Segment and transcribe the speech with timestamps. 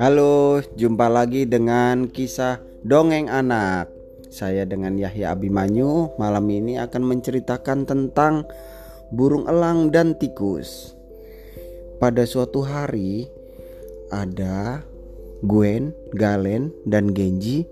[0.00, 3.92] Halo, jumpa lagi dengan kisah dongeng anak.
[4.32, 8.48] Saya dengan Yahya Abimanyu malam ini akan menceritakan tentang
[9.12, 10.96] burung elang dan tikus.
[12.00, 13.28] Pada suatu hari
[14.08, 14.80] ada
[15.44, 17.68] Gwen, Galen, dan Genji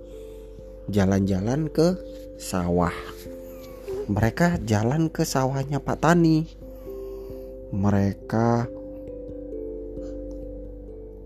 [0.92, 1.96] jalan-jalan ke
[2.36, 2.92] sawah.
[4.10, 6.59] Mereka jalan ke sawahnya Pak Tani.
[7.70, 8.66] Mereka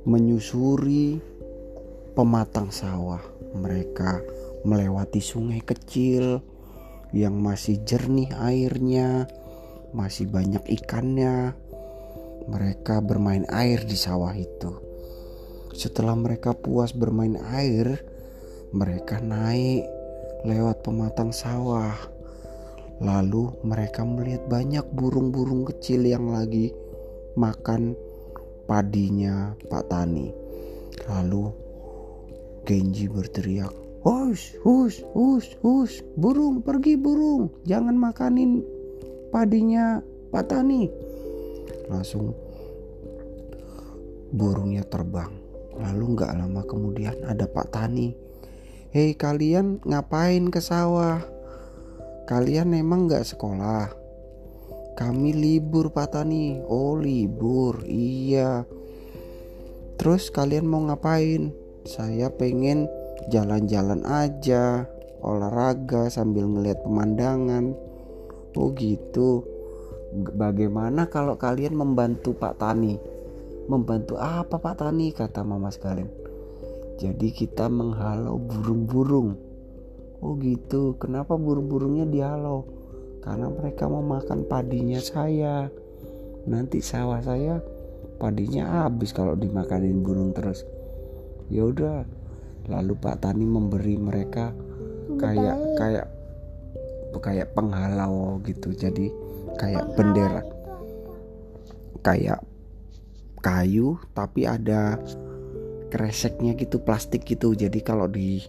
[0.05, 1.16] menyusuri
[2.12, 3.24] pematang sawah.
[3.56, 4.20] Mereka
[4.68, 6.45] melewati sungai kecil
[7.16, 9.24] yang masih jernih airnya,
[9.96, 11.56] masih banyak ikannya.
[12.45, 14.76] Mereka bermain air di sawah itu.
[15.73, 18.04] Setelah mereka puas bermain air,
[18.70, 19.88] mereka naik
[20.45, 22.13] lewat pematang sawah.
[23.02, 26.70] Lalu mereka melihat banyak burung-burung kecil yang lagi
[27.34, 27.98] makan
[28.70, 30.30] padinya Pak Tani.
[31.10, 31.51] Lalu
[32.64, 33.74] Genji berteriak,
[34.06, 38.62] "Hush, hush, hush, hush, burung pergi burung, jangan makanin
[39.34, 39.98] padinya
[40.30, 40.88] Pak Tani."
[41.90, 42.32] Langsung
[44.30, 45.34] burungnya terbang.
[45.74, 48.14] Lalu nggak lama kemudian ada Pak Tani.
[48.95, 51.34] Hei kalian ngapain ke sawah?
[52.24, 53.92] Kalian emang nggak sekolah?
[54.96, 56.56] Kami libur Pak Tani.
[56.64, 58.64] Oh libur, iya.
[60.00, 61.52] Terus kalian mau ngapain?
[61.84, 62.88] Saya pengen
[63.28, 64.88] jalan-jalan aja,
[65.20, 67.76] olahraga sambil ngeliat pemandangan.
[68.56, 69.44] Oh gitu.
[70.14, 72.97] Bagaimana kalau kalian membantu Pak Tani?
[73.69, 75.12] Membantu apa Pak Tani?
[75.12, 76.08] Kata Mama sekalian.
[76.97, 79.44] Jadi kita menghalau burung-burung.
[80.25, 80.97] Oh gitu.
[80.97, 82.64] Kenapa burung-burungnya dihalau?
[83.25, 85.72] karena mereka mau makan padinya saya.
[86.44, 87.64] Nanti sawah saya
[88.20, 90.69] padinya habis kalau dimakanin burung terus.
[91.48, 92.04] Ya udah.
[92.69, 94.52] Lalu Pak Tani memberi mereka
[95.16, 96.06] kayak kayak
[97.24, 98.76] kayak penghalau gitu.
[98.76, 99.08] Jadi
[99.56, 100.44] kayak bendera.
[102.04, 102.44] Kayak
[103.40, 105.00] kayu tapi ada
[105.88, 107.56] kreseknya gitu plastik gitu.
[107.56, 108.44] Jadi kalau di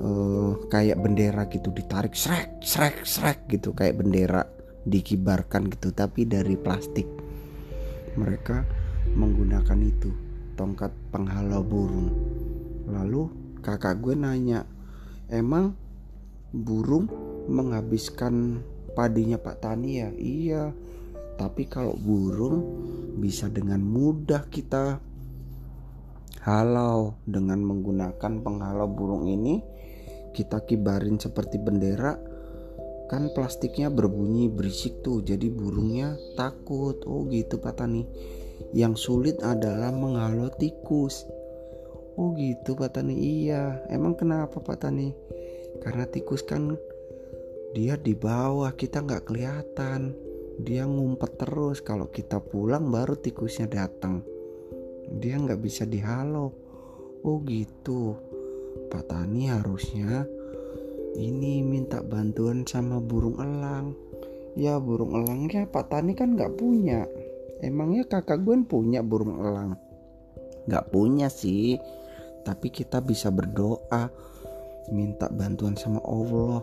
[0.00, 4.46] uh, kayak bendera gitu ditarik srek srek srek gitu kayak bendera
[4.86, 7.06] dikibarkan gitu tapi dari plastik.
[8.16, 8.64] Mereka
[9.16, 10.10] menggunakan itu
[10.56, 12.10] tongkat penghalau burung.
[12.88, 13.28] Lalu
[13.60, 14.64] kakak gue nanya
[15.32, 15.76] emang
[16.52, 17.08] burung
[17.48, 18.60] menghabiskan
[18.92, 20.10] padinya Pak Tani ya?
[20.12, 20.64] Iya
[21.36, 22.60] tapi kalau burung
[23.18, 25.00] bisa dengan mudah kita
[26.42, 29.62] halau dengan menggunakan penghalau burung ini
[30.34, 32.18] kita kibarin seperti bendera
[33.06, 36.96] kan plastiknya berbunyi berisik tuh jadi burungnya takut.
[37.04, 38.08] Oh gitu Pak Tani.
[38.72, 41.28] Yang sulit adalah menghalau tikus.
[42.16, 43.12] Oh gitu Pak Tani.
[43.12, 45.12] Iya emang kenapa Pak Tani?
[45.84, 46.72] Karena tikus kan
[47.76, 50.16] dia di bawah kita nggak kelihatan.
[50.64, 51.84] Dia ngumpet terus.
[51.84, 54.31] Kalau kita pulang baru tikusnya datang
[55.20, 56.52] dia nggak bisa dihalau
[57.22, 58.18] oh gitu.
[58.88, 60.26] Pak Tani harusnya
[61.16, 63.96] ini minta bantuan sama burung elang.
[64.56, 67.08] Ya burung elangnya Pak Tani kan nggak punya.
[67.62, 69.78] Emangnya kakak gue punya burung elang?
[70.66, 71.78] Nggak punya sih.
[72.42, 74.10] Tapi kita bisa berdoa
[74.90, 76.58] minta bantuan sama Allah.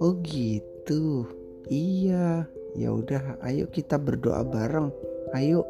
[0.00, 1.28] Oh gitu.
[1.68, 2.48] Iya.
[2.72, 4.88] Ya udah ayo kita berdoa bareng.
[5.36, 5.66] Ayo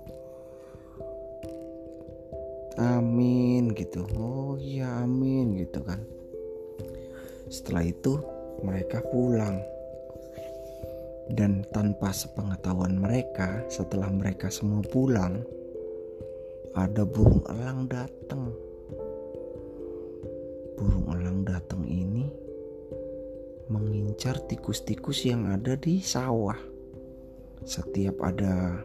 [2.79, 4.07] Amin gitu.
[4.15, 5.99] Oh iya amin gitu kan.
[7.51, 8.23] Setelah itu
[8.63, 9.59] mereka pulang.
[11.29, 15.45] Dan tanpa sepengetahuan mereka setelah mereka semua pulang
[16.73, 18.49] ada burung elang datang
[24.19, 26.59] mengincar tikus-tikus yang ada di sawah.
[27.63, 28.83] Setiap ada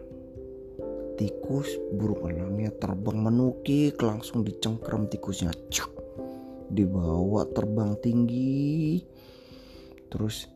[1.19, 5.51] tikus burung elangnya terbang menukik langsung dicengkram tikusnya.
[5.75, 5.91] Cuk!
[6.71, 9.03] Dibawa terbang tinggi
[10.07, 10.47] terus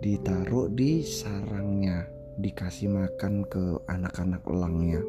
[0.00, 2.08] ditaruh di sarangnya.
[2.40, 5.04] Dikasih makan ke anak-anak elangnya.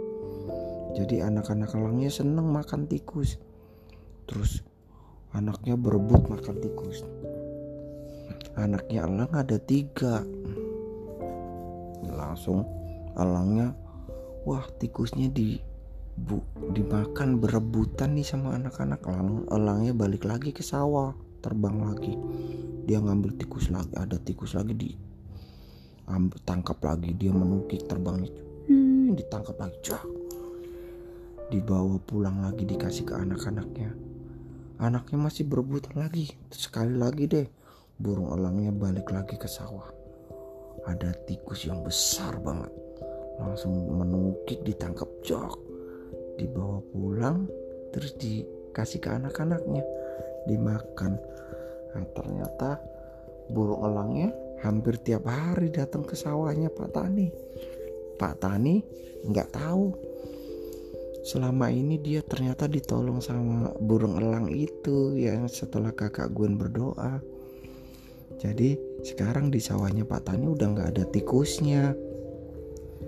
[1.00, 3.40] Jadi anak-anak elangnya seneng makan tikus.
[4.28, 4.60] Terus
[5.32, 7.08] anaknya berebut makan tikus
[8.56, 10.26] anaknya elang ada tiga.
[12.08, 12.68] Langsung
[13.16, 13.76] elangnya
[14.44, 15.60] wah tikusnya di
[16.18, 16.42] bu,
[16.74, 19.00] dimakan berebutan nih sama anak-anak.
[19.08, 22.18] Elang elangnya balik lagi ke sawah terbang lagi.
[22.88, 24.92] Dia ngambil tikus lagi ada tikus lagi di
[26.10, 27.16] ambil, tangkap lagi.
[27.16, 28.32] Dia menukik terbangnya.
[28.68, 30.04] Hmm, ditangkap lagi cah
[31.52, 33.92] dibawa pulang lagi dikasih ke anak-anaknya.
[34.80, 37.61] Anaknya masih berebutan lagi sekali lagi deh
[38.02, 39.86] burung elangnya balik lagi ke sawah.
[40.90, 42.74] Ada tikus yang besar banget.
[43.38, 45.62] Langsung menukik ditangkap jok.
[46.42, 47.46] Dibawa pulang
[47.94, 49.86] terus dikasih ke anak-anaknya.
[50.50, 51.22] Dimakan.
[51.94, 52.82] Nah ternyata
[53.54, 54.34] burung elangnya
[54.66, 57.30] hampir tiap hari datang ke sawahnya Pak Tani.
[58.18, 58.82] Pak Tani
[59.30, 59.94] nggak tahu.
[61.22, 67.22] Selama ini dia ternyata ditolong sama burung elang itu yang setelah kakak Gwen berdoa
[68.42, 68.74] jadi
[69.06, 71.94] sekarang di sawahnya Pak Tani udah nggak ada tikusnya.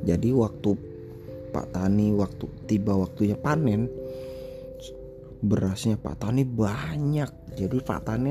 [0.05, 0.77] Jadi waktu
[1.49, 3.89] Pak Tani waktu tiba waktunya panen
[5.41, 7.57] berasnya Pak Tani banyak.
[7.57, 8.29] Jadi Pak Tani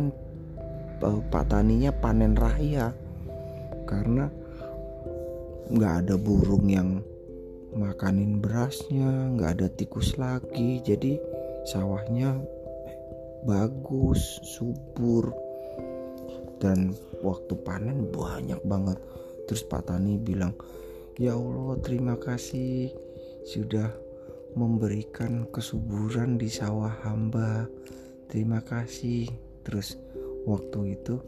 [1.02, 2.94] eh, Pak Taninya panen raya.
[3.82, 4.30] Karena
[5.74, 7.02] nggak ada burung yang
[7.74, 10.78] makanin berasnya nggak ada tikus lagi.
[10.86, 11.18] Jadi
[11.66, 12.38] sawahnya
[13.42, 15.51] bagus subur
[16.62, 16.94] dan
[17.26, 18.94] waktu panen banyak banget.
[19.50, 20.54] Terus Pak Tani bilang
[21.18, 22.94] ya Allah terima kasih
[23.42, 23.90] sudah
[24.54, 27.66] memberikan kesuburan di sawah hamba.
[28.30, 29.26] Terima kasih.
[29.66, 29.98] Terus
[30.46, 31.18] waktu itu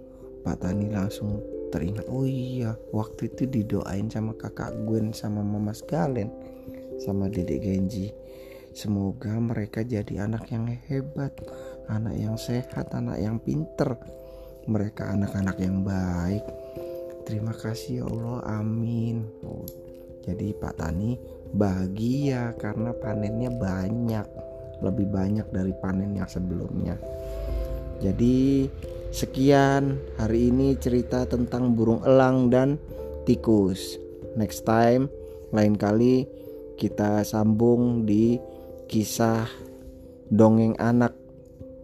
[0.47, 1.43] Pak Tani langsung
[1.75, 6.31] teringat oh iya waktu itu didoain sama kakak Gwen sama mama Galen
[7.03, 8.15] sama dedek Genji.
[8.75, 11.35] Semoga mereka jadi anak yang hebat
[11.91, 13.99] anak yang sehat anak yang pinter
[14.67, 16.45] mereka anak-anak yang baik.
[17.25, 19.25] Terima kasih ya Allah amin.
[19.45, 19.65] Oh,
[20.25, 21.17] jadi Pak Tani
[21.53, 24.27] bahagia karena panennya banyak
[24.85, 26.97] lebih banyak dari panen yang sebelumnya.
[28.03, 28.69] Jadi
[29.15, 32.77] sekian hari ini cerita tentang burung elang dan
[33.25, 33.97] tikus.
[34.35, 35.09] Next time
[35.55, 36.27] lain kali
[36.75, 38.37] kita sambung di
[38.91, 39.47] kisah
[40.29, 41.15] dongeng anak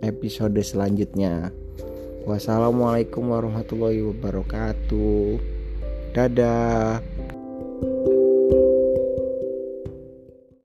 [0.03, 1.59] episode selanjutnya.
[2.28, 5.40] Wassalamualaikum warahmatullahi wabarakatuh.
[6.12, 7.00] Dadah.